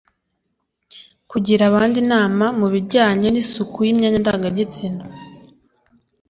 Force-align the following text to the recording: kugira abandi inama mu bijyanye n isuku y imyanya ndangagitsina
kugira 1.31 1.63
abandi 1.69 1.95
inama 2.03 2.45
mu 2.59 2.67
bijyanye 2.73 3.27
n 3.31 3.37
isuku 3.43 3.77
y 3.87 3.89
imyanya 3.93 4.19
ndangagitsina 4.23 5.03